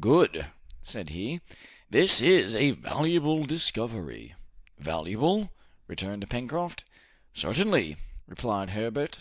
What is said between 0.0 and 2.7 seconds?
"Good," said he; "this is a